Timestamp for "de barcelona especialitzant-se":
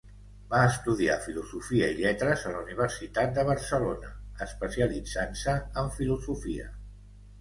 3.37-5.59